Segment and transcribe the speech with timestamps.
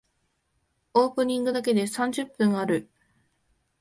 [0.95, 2.89] オープニングだけで三十分ある。